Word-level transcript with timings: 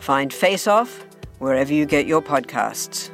Find 0.00 0.32
Face 0.32 0.66
Off 0.66 1.06
wherever 1.38 1.72
you 1.72 1.86
get 1.86 2.06
your 2.06 2.20
podcasts. 2.20 3.10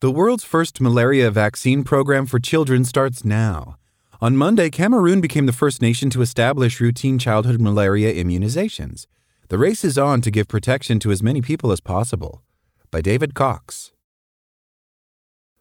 The 0.00 0.10
world's 0.10 0.44
first 0.44 0.80
malaria 0.80 1.30
vaccine 1.30 1.84
program 1.84 2.26
for 2.26 2.38
children 2.38 2.84
starts 2.84 3.24
now. 3.24 3.76
On 4.20 4.36
Monday, 4.36 4.70
Cameroon 4.70 5.20
became 5.20 5.46
the 5.46 5.52
first 5.52 5.80
nation 5.82 6.10
to 6.10 6.22
establish 6.22 6.80
routine 6.80 7.18
childhood 7.18 7.60
malaria 7.60 8.12
immunizations. 8.12 9.06
The 9.48 9.58
race 9.58 9.84
is 9.84 9.98
on 9.98 10.22
to 10.22 10.30
give 10.30 10.48
protection 10.48 10.98
to 11.00 11.10
as 11.10 11.22
many 11.22 11.40
people 11.42 11.72
as 11.72 11.80
possible. 11.80 12.42
By 12.90 13.00
David 13.00 13.34
Cox. 13.34 13.92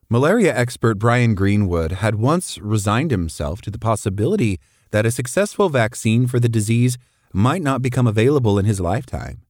Malaria 0.10 0.56
expert 0.56 1.00
Brian 1.00 1.34
Greenwood 1.34 1.94
had 1.94 2.16
once 2.16 2.58
resigned 2.60 3.12
himself 3.12 3.62
to 3.64 3.72
the 3.72 3.80
possibility 3.80 4.60
that 4.92 5.06
a 5.06 5.12
successful 5.12 5.68
vaccine 5.70 6.28
for 6.28 6.40
the 6.40 6.48
disease 6.48 6.98
might 7.34 7.62
not 7.62 7.82
become 7.82 8.08
available 8.08 8.58
in 8.60 8.66
his 8.66 8.80
lifetime. 8.80 9.42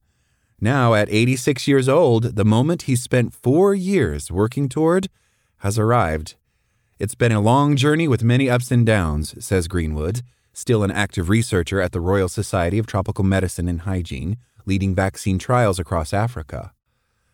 Now, 0.60 0.94
at 0.94 1.10
86 1.10 1.68
years 1.68 1.88
old, 1.88 2.36
the 2.36 2.44
moment 2.44 2.82
he 2.82 2.96
spent 2.96 3.34
four 3.34 3.74
years 3.74 4.30
working 4.30 4.68
toward 4.68 5.08
has 5.58 5.78
arrived. 5.78 6.34
It's 6.98 7.14
been 7.14 7.32
a 7.32 7.40
long 7.40 7.76
journey 7.76 8.08
with 8.08 8.24
many 8.24 8.48
ups 8.48 8.70
and 8.70 8.86
downs, 8.86 9.34
says 9.44 9.68
Greenwood, 9.68 10.22
still 10.54 10.82
an 10.82 10.90
active 10.90 11.28
researcher 11.28 11.80
at 11.80 11.92
the 11.92 12.00
Royal 12.00 12.28
Society 12.28 12.78
of 12.78 12.86
Tropical 12.86 13.24
Medicine 13.24 13.68
and 13.68 13.82
Hygiene, 13.82 14.38
leading 14.64 14.94
vaccine 14.94 15.38
trials 15.38 15.78
across 15.78 16.14
Africa. 16.14 16.72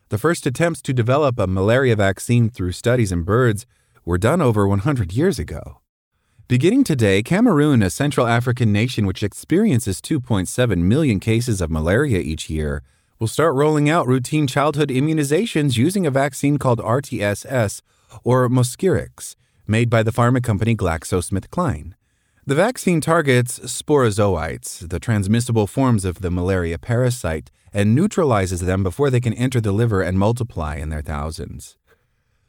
The 0.09 0.19
first 0.19 0.45
attempts 0.45 0.83
to 0.83 0.93
develop 0.93 1.39
a 1.39 1.47
malaria 1.47 1.95
vaccine 1.95 2.51
through 2.51 2.73
studies 2.73 3.13
in 3.13 3.23
birds 3.23 3.65
were 4.05 4.19
done 4.19 4.43
over 4.43 4.67
100 4.67 5.13
years 5.13 5.39
ago. 5.39 5.82
Beginning 6.53 6.85
today, 6.85 7.23
Cameroon, 7.23 7.83
a 7.83 7.89
Central 7.89 8.27
African 8.27 8.71
nation 8.73 9.07
which 9.07 9.23
experiences 9.23 10.03
2.7 10.03 10.77
million 10.81 11.19
cases 11.19 11.63
of 11.63 11.71
malaria 11.71 12.19
each 12.19 12.51
year, 12.51 12.83
will 13.19 13.27
start 13.27 13.55
rolling 13.55 13.89
out 13.89 14.07
routine 14.07 14.47
childhood 14.47 14.91
immunizations 14.91 15.79
using 15.79 16.05
a 16.05 16.11
vaccine 16.11 16.59
called 16.59 16.79
RTSS 16.79 17.81
or 18.23 18.51
Mosquirix, 18.51 19.35
made 19.67 19.89
by 19.89 20.03
the 20.03 20.11
pharma 20.11 20.43
company 20.43 20.77
GlaxoSmithKline. 20.77 21.95
The 22.47 22.55
vaccine 22.55 23.01
targets 23.01 23.59
sporozoites, 23.61 24.87
the 24.87 25.01
transmissible 25.01 25.67
forms 25.67 26.05
of 26.05 26.21
the 26.21 26.31
malaria 26.31 26.77
parasite, 26.77 27.51
and 27.73 27.95
neutralizes 27.95 28.61
them 28.61 28.83
before 28.83 29.09
they 29.09 29.21
can 29.21 29.33
enter 29.33 29.63
the 29.63 29.73
liver 29.73 30.03
and 30.03 30.19
multiply 30.19 30.77
in 30.77 30.91
their 30.91 31.01
thousands. 31.01 31.79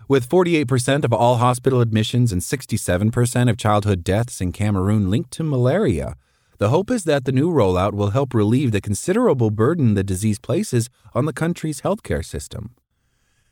With 0.07 0.27
48% 0.29 1.05
of 1.05 1.13
all 1.13 1.37
hospital 1.37 1.79
admissions 1.79 2.31
and 2.31 2.41
67% 2.41 3.49
of 3.49 3.57
childhood 3.57 4.03
deaths 4.03 4.41
in 4.41 4.51
Cameroon 4.51 5.09
linked 5.09 5.31
to 5.31 5.43
malaria, 5.43 6.15
the 6.57 6.69
hope 6.69 6.91
is 6.91 7.05
that 7.05 7.25
the 7.25 7.31
new 7.31 7.49
rollout 7.51 7.93
will 7.93 8.11
help 8.11 8.33
relieve 8.33 8.71
the 8.71 8.81
considerable 8.81 9.49
burden 9.49 9.93
the 9.93 10.03
disease 10.03 10.39
places 10.39 10.89
on 11.13 11.25
the 11.25 11.33
country's 11.33 11.81
healthcare 11.81 12.23
system. 12.23 12.75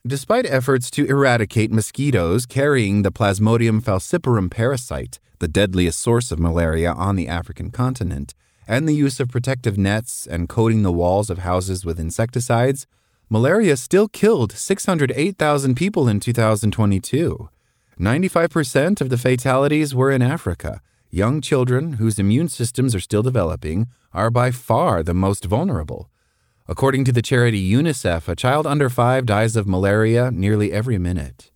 Despite 0.06 0.46
efforts 0.46 0.92
to 0.92 1.06
eradicate 1.06 1.72
mosquitoes 1.72 2.46
carrying 2.46 3.04
the 3.04 3.12
Plasmodium 3.12 3.82
falciparum 3.82 4.50
parasite, 4.50 5.20
the 5.40 5.48
deadliest 5.48 6.00
source 6.00 6.32
of 6.32 6.40
malaria 6.40 6.92
on 6.92 7.16
the 7.16 7.28
African 7.28 7.70
continent, 7.70 8.34
and 8.68 8.88
the 8.88 8.96
use 8.96 9.20
of 9.20 9.30
protective 9.30 9.78
nets 9.78 10.28
and 10.28 10.50
coating 10.50 10.84
the 10.84 10.92
walls 10.92 11.30
of 11.30 11.40
houses 11.40 11.86
with 11.86 12.00
insecticides, 12.00 12.88
malaria 13.32 13.78
still 13.78 14.10
killed 14.10 14.52
608,000 14.52 15.74
people 15.74 16.10
in 16.10 16.20
2022. 16.20 17.50
95% 17.98 19.00
of 19.00 19.10
the 19.10 19.18
fatalities 19.18 19.96
were 19.96 20.12
in 20.12 20.22
Africa, 20.22 20.82
young 21.10 21.40
children 21.40 21.94
whose 21.94 22.20
immune 22.20 22.50
systems 22.50 22.94
are 22.94 23.00
still 23.00 23.24
developing 23.24 23.88
are 24.12 24.30
by 24.30 24.52
far 24.52 25.02
the 25.02 25.14
most 25.14 25.46
vulnerable. 25.46 26.10
According 26.68 27.06
to 27.06 27.14
the 27.14 27.22
charity 27.22 27.72
UNICEF, 27.72 28.28
a 28.28 28.36
child 28.36 28.68
under 28.68 28.90
five 28.90 29.26
dies 29.26 29.56
of 29.56 29.66
malaria 29.66 30.30
nearly 30.30 30.74
every 30.74 30.98
minute. 30.98 31.52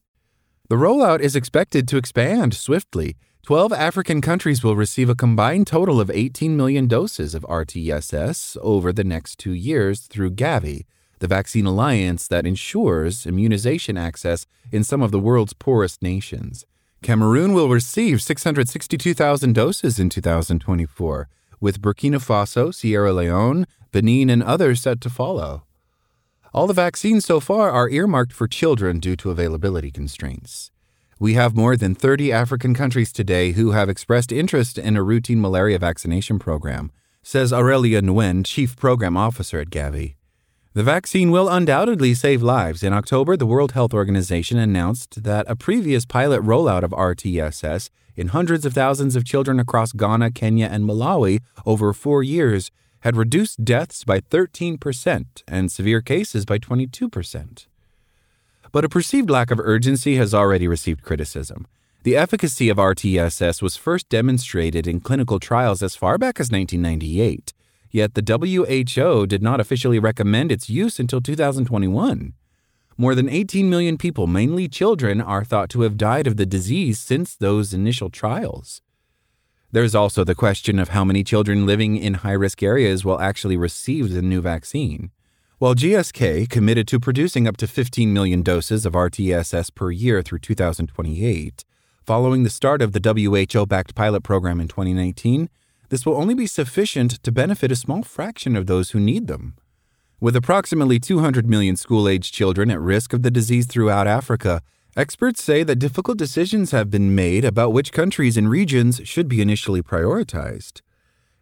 The 0.69 0.77
rollout 0.77 1.19
is 1.19 1.35
expected 1.35 1.89
to 1.89 1.97
expand 1.97 2.53
swiftly. 2.53 3.17
12 3.43 3.73
African 3.73 4.21
countries 4.21 4.63
will 4.63 4.77
receive 4.77 5.09
a 5.09 5.15
combined 5.15 5.67
total 5.67 5.99
of 5.99 6.09
18 6.09 6.55
million 6.55 6.87
doses 6.87 7.35
of 7.35 7.43
RTSS 7.49 8.55
over 8.61 8.93
the 8.93 9.03
next 9.03 9.39
two 9.39 9.53
years 9.53 10.07
through 10.07 10.31
Gavi, 10.31 10.85
the 11.19 11.27
vaccine 11.27 11.65
alliance 11.65 12.27
that 12.27 12.45
ensures 12.45 13.25
immunization 13.25 13.97
access 13.97 14.45
in 14.71 14.83
some 14.83 15.01
of 15.01 15.11
the 15.11 15.19
world's 15.19 15.53
poorest 15.53 16.01
nations. 16.01 16.65
Cameroon 17.01 17.53
will 17.53 17.69
receive 17.69 18.21
662,000 18.21 19.53
doses 19.53 19.99
in 19.99 20.09
2024, 20.09 21.29
with 21.59 21.81
Burkina 21.81 22.17
Faso, 22.17 22.73
Sierra 22.73 23.13
Leone, 23.13 23.67
Benin, 23.91 24.29
and 24.29 24.43
others 24.43 24.81
set 24.81 25.01
to 25.01 25.09
follow. 25.09 25.63
All 26.53 26.67
the 26.67 26.73
vaccines 26.73 27.25
so 27.25 27.39
far 27.39 27.69
are 27.69 27.89
earmarked 27.89 28.33
for 28.33 28.47
children 28.47 28.99
due 28.99 29.15
to 29.17 29.29
availability 29.29 29.91
constraints. 29.91 30.71
We 31.19 31.33
have 31.35 31.55
more 31.55 31.77
than 31.77 31.95
30 31.95 32.31
African 32.31 32.73
countries 32.73 33.13
today 33.13 33.51
who 33.51 33.71
have 33.71 33.87
expressed 33.87 34.31
interest 34.31 34.77
in 34.77 34.97
a 34.97 35.03
routine 35.03 35.39
malaria 35.39 35.79
vaccination 35.79 36.39
program, 36.39 36.91
says 37.23 37.53
Aurelia 37.53 38.01
Nguyen, 38.01 38.45
Chief 38.45 38.75
Program 38.75 39.15
Officer 39.15 39.59
at 39.59 39.69
Gavi. 39.69 40.15
The 40.75 40.83
vaccine 40.83 41.31
will 41.31 41.47
undoubtedly 41.47 42.13
save 42.13 42.43
lives. 42.43 42.83
In 42.83 42.91
October, 42.91 43.37
the 43.37 43.45
World 43.45 43.71
Health 43.71 43.93
Organization 43.93 44.57
announced 44.57 45.23
that 45.23 45.45
a 45.49 45.55
previous 45.55 46.05
pilot 46.05 46.41
rollout 46.41 46.83
of 46.83 46.91
RTSS 46.91 47.89
in 48.17 48.27
hundreds 48.27 48.65
of 48.65 48.73
thousands 48.73 49.15
of 49.15 49.23
children 49.23 49.57
across 49.57 49.93
Ghana, 49.93 50.31
Kenya, 50.31 50.67
and 50.69 50.83
Malawi 50.83 51.39
over 51.65 51.93
four 51.93 52.23
years 52.23 52.71
had 52.99 53.15
reduced 53.15 53.63
deaths 53.63 54.03
by 54.03 54.19
13% 54.19 55.43
and 55.47 55.71
severe 55.71 56.01
cases 56.01 56.43
by 56.43 56.59
22%. 56.59 57.67
But 58.73 58.83
a 58.83 58.89
perceived 58.89 59.29
lack 59.29 59.51
of 59.51 59.61
urgency 59.61 60.17
has 60.17 60.33
already 60.33 60.67
received 60.67 61.03
criticism. 61.03 61.67
The 62.03 62.17
efficacy 62.17 62.67
of 62.67 62.75
RTSS 62.75 63.61
was 63.61 63.77
first 63.77 64.09
demonstrated 64.09 64.87
in 64.87 64.99
clinical 64.99 65.39
trials 65.39 65.81
as 65.81 65.95
far 65.95 66.17
back 66.17 66.41
as 66.41 66.51
1998 66.51 67.53
Yet 67.91 68.13
the 68.13 68.21
WHO 68.21 69.25
did 69.27 69.41
not 69.41 69.59
officially 69.59 69.99
recommend 69.99 70.51
its 70.51 70.69
use 70.69 70.99
until 70.99 71.21
2021. 71.21 72.33
More 72.97 73.15
than 73.15 73.29
18 73.29 73.69
million 73.69 73.97
people, 73.97 74.25
mainly 74.27 74.67
children, 74.67 75.19
are 75.19 75.43
thought 75.43 75.69
to 75.71 75.81
have 75.81 75.97
died 75.97 76.27
of 76.27 76.37
the 76.37 76.45
disease 76.45 76.99
since 76.99 77.35
those 77.35 77.73
initial 77.73 78.09
trials. 78.09 78.81
There's 79.71 79.95
also 79.95 80.23
the 80.23 80.35
question 80.35 80.79
of 80.79 80.89
how 80.89 81.03
many 81.03 81.21
children 81.23 81.65
living 81.65 81.97
in 81.97 82.15
high 82.15 82.31
risk 82.31 82.63
areas 82.63 83.03
will 83.03 83.19
actually 83.19 83.57
receive 83.57 84.13
the 84.13 84.21
new 84.21 84.39
vaccine. 84.39 85.11
While 85.57 85.75
GSK 85.75 86.49
committed 86.49 86.87
to 86.89 86.99
producing 86.99 87.47
up 87.47 87.57
to 87.57 87.67
15 87.67 88.13
million 88.13 88.41
doses 88.41 88.85
of 88.85 88.93
RTSS 88.93 89.75
per 89.75 89.91
year 89.91 90.21
through 90.21 90.39
2028, 90.39 91.65
following 92.05 92.43
the 92.43 92.49
start 92.49 92.81
of 92.81 92.93
the 92.93 93.01
WHO 93.01 93.65
backed 93.65 93.95
pilot 93.95 94.21
program 94.21 94.61
in 94.61 94.69
2019, 94.69 95.49
this 95.89 96.05
will 96.05 96.15
only 96.15 96.33
be 96.33 96.47
sufficient 96.47 97.23
to 97.23 97.31
benefit 97.31 97.71
a 97.71 97.75
small 97.75 98.03
fraction 98.03 98.55
of 98.55 98.67
those 98.67 98.91
who 98.91 98.99
need 98.99 99.27
them. 99.27 99.55
With 100.19 100.35
approximately 100.35 100.99
200 100.99 101.47
million 101.47 101.75
school 101.75 102.07
aged 102.07 102.33
children 102.33 102.71
at 102.71 102.79
risk 102.79 103.13
of 103.13 103.21
the 103.21 103.31
disease 103.31 103.67
throughout 103.67 104.07
Africa, 104.07 104.61
experts 104.95 105.43
say 105.43 105.63
that 105.63 105.75
difficult 105.75 106.17
decisions 106.17 106.71
have 106.71 106.89
been 106.89 107.13
made 107.13 107.43
about 107.43 107.73
which 107.73 107.91
countries 107.91 108.37
and 108.37 108.49
regions 108.49 109.01
should 109.03 109.27
be 109.27 109.41
initially 109.41 109.81
prioritized. 109.81 110.81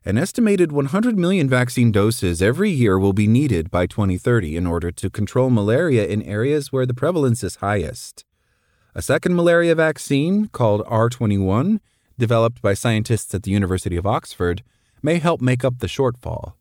An 0.06 0.18
estimated 0.18 0.74
100 0.74 1.18
million 1.18 1.48
vaccine 1.48 1.89
doses 1.89 2.42
every 2.42 2.69
year 2.69 3.00
will 3.00 3.13
be 3.13 3.28
needed 3.28 3.72
by 3.72 3.86
2030 3.86 4.57
in 4.57 4.68
order 4.68 4.92
to 4.92 5.10
control 5.10 5.50
malaria 5.50 6.06
in 6.06 6.22
areas 6.24 6.74
where 6.74 6.86
the 6.86 6.94
prevalence 6.94 7.42
is 7.42 7.57
highest. 7.57 8.25
A 8.94 9.01
second 9.01 9.36
malaria 9.36 9.75
vaccine, 9.75 10.50
called 10.50 10.86
R21, 10.86 11.80
developed 12.25 12.62
by 12.62 12.74
scientists 12.74 13.36
at 13.36 13.44
the 13.44 13.52
University 13.52 13.98
of 13.98 14.08
Oxford, 14.18 14.64
may 15.02 15.18
help 15.20 15.42
make 15.42 15.66
up 15.66 15.80
the 15.80 15.94
shortfall. 15.96 16.54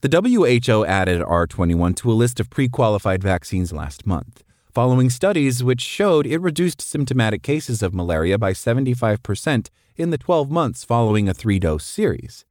The 0.00 0.10
WHO 0.10 0.84
added 0.84 1.22
R21 1.22 1.94
to 1.98 2.10
a 2.10 2.20
list 2.22 2.40
of 2.40 2.50
pre 2.50 2.68
qualified 2.68 3.22
vaccines 3.22 3.72
last 3.72 4.04
month, 4.04 4.42
following 4.74 5.08
studies 5.08 5.62
which 5.62 5.80
showed 5.80 6.26
it 6.26 6.40
reduced 6.40 6.80
symptomatic 6.80 7.42
cases 7.44 7.84
of 7.84 7.94
malaria 7.94 8.36
by 8.36 8.52
75% 8.52 9.68
in 9.96 10.10
the 10.10 10.18
12 10.18 10.50
months 10.50 10.84
following 10.84 11.28
a 11.28 11.34
three 11.34 11.60
dose 11.60 11.84
series. 11.84 12.44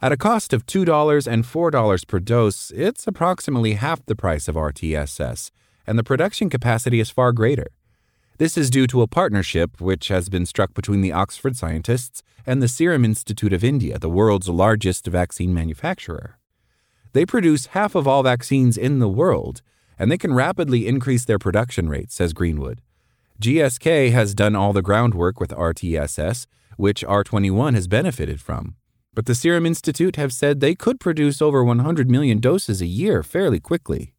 At 0.00 0.12
a 0.12 0.16
cost 0.28 0.54
of 0.54 0.64
$2 0.64 1.26
and 1.26 1.44
$4 1.44 2.06
per 2.06 2.20
dose, 2.20 2.70
it's 2.70 3.06
approximately 3.06 3.74
half 3.74 4.06
the 4.06 4.16
price 4.16 4.48
of 4.48 4.54
RTSS, 4.54 5.50
and 5.86 5.98
the 5.98 6.08
production 6.10 6.48
capacity 6.48 6.98
is 6.98 7.10
far 7.10 7.32
greater. 7.32 7.68
This 8.38 8.56
is 8.56 8.70
due 8.70 8.86
to 8.86 9.02
a 9.02 9.08
partnership 9.08 9.80
which 9.80 10.06
has 10.08 10.28
been 10.28 10.46
struck 10.46 10.72
between 10.72 11.00
the 11.00 11.10
Oxford 11.10 11.56
scientists 11.56 12.22
and 12.46 12.62
the 12.62 12.68
Serum 12.68 13.04
Institute 13.04 13.52
of 13.52 13.64
India, 13.64 13.98
the 13.98 14.08
world's 14.08 14.48
largest 14.48 15.08
vaccine 15.08 15.52
manufacturer. 15.52 16.38
They 17.14 17.26
produce 17.26 17.66
half 17.66 17.96
of 17.96 18.06
all 18.06 18.22
vaccines 18.22 18.78
in 18.78 19.00
the 19.00 19.08
world, 19.08 19.60
and 19.98 20.08
they 20.08 20.16
can 20.16 20.34
rapidly 20.34 20.86
increase 20.86 21.24
their 21.24 21.40
production 21.40 21.88
rate, 21.88 22.12
says 22.12 22.32
Greenwood. 22.32 22.80
GSK 23.42 24.12
has 24.12 24.36
done 24.36 24.54
all 24.54 24.72
the 24.72 24.82
groundwork 24.82 25.40
with 25.40 25.50
RTSS, 25.50 26.46
which 26.76 27.04
R21 27.04 27.74
has 27.74 27.88
benefited 27.88 28.40
from. 28.40 28.76
But 29.14 29.26
the 29.26 29.34
Serum 29.34 29.66
Institute 29.66 30.14
have 30.14 30.32
said 30.32 30.60
they 30.60 30.76
could 30.76 31.00
produce 31.00 31.42
over 31.42 31.64
100 31.64 32.08
million 32.08 32.38
doses 32.38 32.80
a 32.80 32.86
year 32.86 33.24
fairly 33.24 33.58
quickly. 33.58 34.14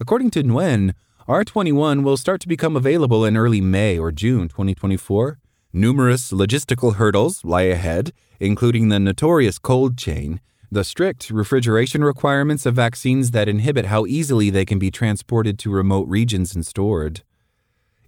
According 0.00 0.30
to 0.30 0.42
Nguyen, 0.42 0.94
R21 1.28 2.04
will 2.04 2.16
start 2.16 2.40
to 2.40 2.48
become 2.48 2.74
available 2.74 3.22
in 3.22 3.36
early 3.36 3.60
May 3.60 3.98
or 3.98 4.10
June 4.10 4.48
2024. 4.48 5.38
Numerous 5.74 6.32
logistical 6.32 6.94
hurdles 6.94 7.44
lie 7.44 7.68
ahead, 7.68 8.14
including 8.40 8.88
the 8.88 8.98
notorious 8.98 9.58
cold 9.58 9.98
chain, 9.98 10.40
the 10.72 10.84
strict 10.84 11.28
refrigeration 11.28 12.02
requirements 12.02 12.64
of 12.64 12.76
vaccines 12.76 13.32
that 13.32 13.46
inhibit 13.46 13.84
how 13.84 14.06
easily 14.06 14.48
they 14.48 14.64
can 14.64 14.78
be 14.78 14.90
transported 14.90 15.58
to 15.58 15.70
remote 15.70 16.08
regions 16.08 16.54
and 16.54 16.64
stored. 16.64 17.22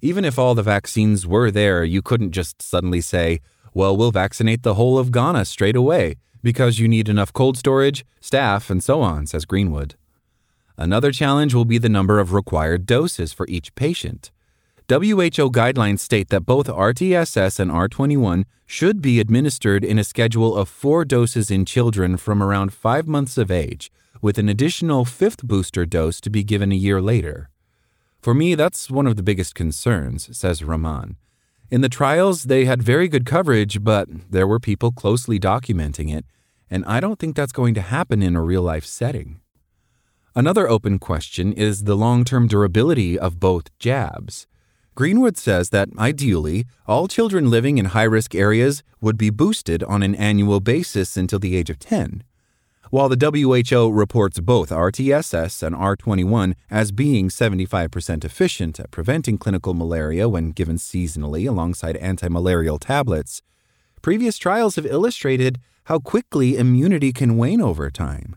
Even 0.00 0.24
if 0.24 0.38
all 0.38 0.54
the 0.54 0.62
vaccines 0.62 1.26
were 1.26 1.50
there, 1.50 1.84
you 1.84 2.00
couldn't 2.00 2.32
just 2.32 2.62
suddenly 2.62 3.02
say, 3.02 3.40
well, 3.74 3.94
we'll 3.94 4.12
vaccinate 4.12 4.62
the 4.62 4.76
whole 4.76 4.96
of 4.96 5.12
Ghana 5.12 5.44
straight 5.44 5.76
away 5.76 6.16
because 6.42 6.78
you 6.78 6.88
need 6.88 7.06
enough 7.06 7.34
cold 7.34 7.58
storage, 7.58 8.02
staff, 8.22 8.70
and 8.70 8.82
so 8.82 9.02
on, 9.02 9.26
says 9.26 9.44
Greenwood. 9.44 9.94
Another 10.80 11.12
challenge 11.12 11.52
will 11.52 11.66
be 11.66 11.76
the 11.76 11.90
number 11.90 12.18
of 12.18 12.32
required 12.32 12.86
doses 12.86 13.34
for 13.34 13.46
each 13.50 13.74
patient. 13.74 14.30
WHO 14.88 15.50
guidelines 15.50 15.98
state 15.98 16.30
that 16.30 16.46
both 16.46 16.68
RTSS 16.68 17.60
and 17.60 17.70
R21 17.70 18.44
should 18.64 19.02
be 19.02 19.20
administered 19.20 19.84
in 19.84 19.98
a 19.98 20.04
schedule 20.04 20.56
of 20.56 20.70
four 20.70 21.04
doses 21.04 21.50
in 21.50 21.66
children 21.66 22.16
from 22.16 22.42
around 22.42 22.72
five 22.72 23.06
months 23.06 23.36
of 23.36 23.50
age, 23.50 23.92
with 24.22 24.38
an 24.38 24.48
additional 24.48 25.04
fifth 25.04 25.42
booster 25.42 25.84
dose 25.84 26.18
to 26.22 26.30
be 26.30 26.42
given 26.42 26.72
a 26.72 26.76
year 26.76 27.02
later. 27.02 27.50
For 28.22 28.32
me, 28.32 28.54
that's 28.54 28.90
one 28.90 29.06
of 29.06 29.16
the 29.16 29.22
biggest 29.22 29.54
concerns, 29.54 30.34
says 30.34 30.64
Rahman. 30.64 31.16
In 31.70 31.82
the 31.82 31.90
trials, 31.90 32.44
they 32.44 32.64
had 32.64 32.82
very 32.82 33.06
good 33.06 33.26
coverage, 33.26 33.84
but 33.84 34.08
there 34.30 34.46
were 34.46 34.58
people 34.58 34.92
closely 34.92 35.38
documenting 35.38 36.10
it, 36.10 36.24
and 36.70 36.86
I 36.86 37.00
don't 37.00 37.18
think 37.18 37.36
that's 37.36 37.52
going 37.52 37.74
to 37.74 37.82
happen 37.82 38.22
in 38.22 38.34
a 38.34 38.42
real 38.42 38.62
life 38.62 38.86
setting. 38.86 39.42
Another 40.34 40.68
open 40.68 40.98
question 40.98 41.52
is 41.52 41.84
the 41.84 41.96
long 41.96 42.24
term 42.24 42.46
durability 42.46 43.18
of 43.18 43.40
both 43.40 43.76
jabs. 43.78 44.46
Greenwood 44.94 45.36
says 45.36 45.70
that 45.70 45.88
ideally, 45.98 46.66
all 46.86 47.08
children 47.08 47.50
living 47.50 47.78
in 47.78 47.86
high 47.86 48.04
risk 48.04 48.34
areas 48.34 48.82
would 49.00 49.16
be 49.16 49.30
boosted 49.30 49.82
on 49.84 50.02
an 50.02 50.14
annual 50.14 50.60
basis 50.60 51.16
until 51.16 51.38
the 51.38 51.56
age 51.56 51.70
of 51.70 51.78
10 51.78 52.22
while 52.90 53.08
the 53.08 53.16
WHO 53.16 53.90
reports 53.90 54.40
both 54.40 54.70
RTSS 54.70 55.62
and 55.62 55.76
R21 55.76 56.54
as 56.70 56.90
being 56.90 57.28
75% 57.28 58.24
efficient 58.24 58.80
at 58.80 58.90
preventing 58.90 59.38
clinical 59.38 59.74
malaria 59.74 60.28
when 60.28 60.50
given 60.50 60.76
seasonally 60.76 61.48
alongside 61.48 61.96
antimalarial 61.96 62.78
tablets, 62.80 63.42
previous 64.02 64.38
trials 64.38 64.74
have 64.74 64.86
illustrated 64.86 65.60
how 65.84 66.00
quickly 66.00 66.56
immunity 66.56 67.12
can 67.12 67.36
wane 67.36 67.60
over 67.60 67.90
time. 67.90 68.36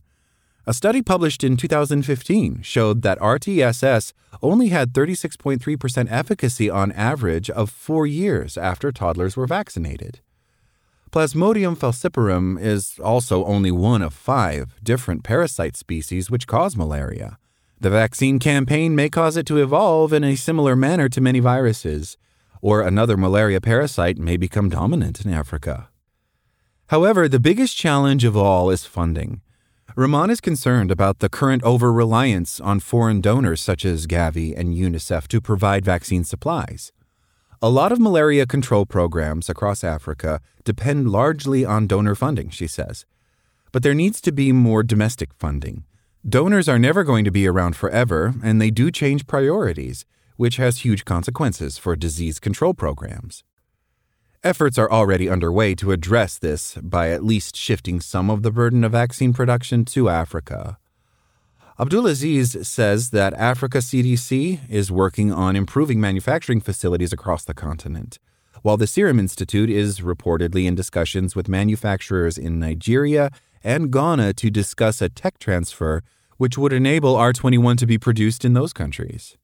A 0.66 0.74
study 0.74 1.02
published 1.02 1.44
in 1.44 1.58
2015 1.58 2.62
showed 2.62 3.02
that 3.02 3.20
RTSS 3.20 4.14
only 4.42 4.70
had 4.70 4.94
36.3% 4.94 6.08
efficacy 6.10 6.70
on 6.70 6.94
average 6.94 7.50
of 7.50 7.70
four 7.70 8.08
years 8.08 8.58
after 8.58 8.92
toddlers 8.92 9.36
were 9.36 9.46
vaccinated. 9.46 10.22
Plasmodium 11.12 11.76
falciparum 11.76 12.60
is 12.60 12.98
also 13.04 13.44
only 13.46 13.72
one 13.72 14.02
of 14.02 14.14
five 14.14 14.76
different 14.82 15.24
parasite 15.24 15.76
species 15.76 16.32
which 16.32 16.48
cause 16.48 16.78
malaria. 16.78 17.38
The 17.82 17.90
vaccine 17.90 18.40
campaign 18.40 18.96
may 18.96 19.10
cause 19.10 19.36
it 19.36 19.46
to 19.48 19.62
evolve 19.62 20.14
in 20.14 20.24
a 20.24 20.36
similar 20.36 20.78
manner 20.78 21.10
to 21.10 21.20
many 21.20 21.42
viruses, 21.42 22.18
or 22.62 22.82
another 22.82 23.18
malaria 23.18 23.60
parasite 23.60 24.18
may 24.18 24.38
become 24.38 24.70
dominant 24.70 25.26
in 25.26 25.34
Africa. 25.34 25.90
However, 26.88 27.28
the 27.28 27.40
biggest 27.40 27.76
challenge 27.76 28.24
of 28.24 28.38
all 28.38 28.70
is 28.70 28.86
funding. 28.86 29.42
Rahman 29.96 30.32
is 30.32 30.42
concerned 30.42 30.90
about 30.90 31.20
the 31.20 31.30
current 31.30 31.62
over 31.62 31.94
reliance 31.94 32.60
on 32.60 32.80
foreign 32.80 33.22
donors 33.22 33.62
such 33.62 33.86
as 33.86 34.08
Gavi 34.08 34.58
and 34.58 34.74
UNICEF 34.74 35.28
to 35.28 35.40
provide 35.40 35.86
vaccine 35.86 36.24
supplies. 36.24 36.92
A 37.62 37.70
lot 37.70 37.92
of 37.92 38.00
malaria 38.00 38.48
control 38.48 38.88
programs 38.88 39.50
across 39.50 39.84
Africa 39.84 40.42
depend 40.64 41.10
largely 41.10 41.64
on 41.64 41.86
donor 41.86 42.16
funding, 42.16 42.50
she 42.50 42.66
says. 42.66 43.06
But 43.72 43.84
there 43.84 43.94
needs 43.94 44.20
to 44.22 44.32
be 44.32 44.52
more 44.52 44.82
domestic 44.82 45.32
funding. 45.36 45.84
Donors 46.28 46.68
are 46.68 46.80
never 46.80 47.04
going 47.04 47.24
to 47.24 47.32
be 47.32 47.46
around 47.46 47.76
forever, 47.76 48.34
and 48.44 48.60
they 48.60 48.72
do 48.72 48.90
change 48.90 49.28
priorities, 49.28 50.06
which 50.38 50.58
has 50.58 50.80
huge 50.80 51.06
consequences 51.06 51.78
for 51.78 51.96
disease 51.96 52.40
control 52.40 52.74
programs. 52.74 53.44
Efforts 54.46 54.78
are 54.78 54.92
already 54.92 55.30
underway 55.30 55.74
to 55.74 55.94
address 55.94 56.38
this 56.38 56.74
by 56.84 57.12
at 57.12 57.24
least 57.24 57.56
shifting 57.56 58.02
some 58.02 58.30
of 58.30 58.44
the 58.44 58.52
burden 58.52 58.84
of 58.84 58.92
vaccine 58.92 59.32
production 59.32 59.86
to 59.86 60.10
Africa. 60.10 60.78
Abdulaziz 61.80 62.66
says 62.66 63.12
that 63.12 63.34
Africa 63.36 63.78
CDC 63.78 64.70
is 64.70 64.92
working 64.92 65.32
on 65.32 65.56
improving 65.56 66.02
manufacturing 66.02 66.60
facilities 66.60 67.14
across 67.14 67.46
the 67.46 67.54
continent, 67.54 68.20
while 68.64 68.76
the 68.76 68.86
Serum 68.86 69.18
Institute 69.18 69.70
is 69.70 70.02
reportedly 70.02 70.66
in 70.66 70.76
discussions 70.76 71.38
with 71.38 71.48
manufacturers 71.48 72.38
in 72.38 72.60
Nigeria 72.60 73.32
and 73.64 73.94
Ghana 73.94 74.34
to 74.34 74.52
discuss 74.52 75.02
a 75.02 75.08
tech 75.08 75.40
transfer 75.40 76.02
which 76.36 76.58
would 76.58 76.74
enable 76.74 77.16
R21 77.16 77.78
to 77.78 77.86
be 77.86 77.98
produced 77.98 78.44
in 78.44 78.56
those 78.56 78.74
countries. 78.74 79.38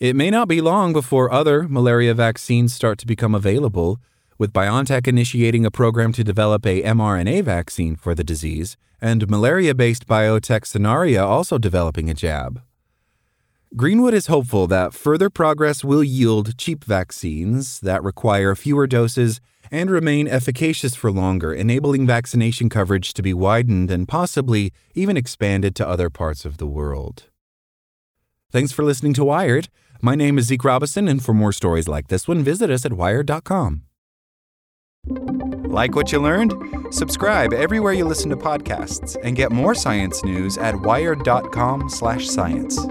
It 0.00 0.16
may 0.16 0.28
not 0.28 0.48
be 0.48 0.60
long 0.60 0.92
before 0.92 1.30
other 1.30 1.68
malaria 1.68 2.14
vaccines 2.14 2.74
start 2.74 2.98
to 2.98 3.06
become 3.06 3.36
available, 3.36 4.00
with 4.40 4.54
BioNTech 4.54 5.06
initiating 5.06 5.66
a 5.66 5.70
program 5.70 6.14
to 6.14 6.24
develop 6.24 6.64
a 6.64 6.82
mRNA 6.82 7.44
vaccine 7.44 7.94
for 7.94 8.14
the 8.14 8.24
disease, 8.24 8.78
and 8.98 9.28
Maryland 9.28 9.76
based 9.76 10.06
biotech 10.06 10.62
Sanaria 10.62 11.22
also 11.22 11.58
developing 11.58 12.08
a 12.08 12.14
jab. 12.14 12.62
Greenwood 13.76 14.14
is 14.14 14.28
hopeful 14.28 14.66
that 14.66 14.94
further 14.94 15.28
progress 15.28 15.84
will 15.84 16.02
yield 16.02 16.56
cheap 16.56 16.84
vaccines 16.84 17.80
that 17.80 18.02
require 18.02 18.54
fewer 18.54 18.86
doses 18.86 19.42
and 19.70 19.90
remain 19.90 20.26
efficacious 20.26 20.96
for 20.96 21.12
longer, 21.12 21.52
enabling 21.52 22.06
vaccination 22.06 22.70
coverage 22.70 23.12
to 23.12 23.22
be 23.22 23.34
widened 23.34 23.90
and 23.90 24.08
possibly 24.08 24.72
even 24.94 25.18
expanded 25.18 25.76
to 25.76 25.86
other 25.86 26.08
parts 26.08 26.46
of 26.46 26.56
the 26.56 26.66
world. 26.66 27.24
Thanks 28.50 28.72
for 28.72 28.84
listening 28.84 29.12
to 29.14 29.24
Wired. 29.24 29.68
My 30.00 30.14
name 30.14 30.38
is 30.38 30.46
Zeke 30.46 30.64
Robison, 30.64 31.08
and 31.08 31.22
for 31.22 31.34
more 31.34 31.52
stories 31.52 31.88
like 31.88 32.08
this 32.08 32.26
one, 32.26 32.42
visit 32.42 32.70
us 32.70 32.86
at 32.86 32.94
wired.com. 32.94 33.82
Like 35.06 35.94
what 35.94 36.12
you 36.12 36.20
learned? 36.20 36.54
Subscribe 36.90 37.52
everywhere 37.52 37.92
you 37.92 38.04
listen 38.04 38.30
to 38.30 38.36
podcasts 38.36 39.16
and 39.22 39.36
get 39.36 39.52
more 39.52 39.74
science 39.74 40.24
news 40.24 40.58
at 40.58 40.80
wired.com/science. 40.80 42.86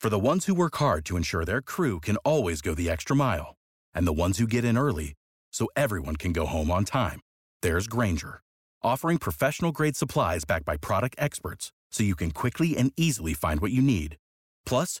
For 0.00 0.10
the 0.10 0.18
ones 0.18 0.44
who 0.44 0.54
work 0.54 0.76
hard 0.76 1.06
to 1.06 1.16
ensure 1.16 1.46
their 1.46 1.62
crew 1.62 1.98
can 1.98 2.18
always 2.18 2.60
go 2.60 2.74
the 2.74 2.90
extra 2.90 3.16
mile, 3.16 3.56
and 3.94 4.06
the 4.06 4.12
ones 4.12 4.36
who 4.36 4.46
get 4.46 4.62
in 4.62 4.76
early 4.76 5.14
so 5.50 5.66
everyone 5.76 6.16
can 6.16 6.34
go 6.34 6.44
home 6.44 6.70
on 6.70 6.84
time, 6.84 7.20
there's 7.62 7.86
Grainger, 7.86 8.42
offering 8.82 9.16
professional-grade 9.16 9.96
supplies 9.96 10.44
backed 10.44 10.66
by 10.66 10.76
product 10.76 11.16
experts 11.18 11.72
so 11.90 12.02
you 12.02 12.14
can 12.14 12.32
quickly 12.32 12.76
and 12.76 12.92
easily 12.98 13.32
find 13.32 13.60
what 13.60 13.72
you 13.72 13.80
need. 13.80 14.18
Plus, 14.66 15.00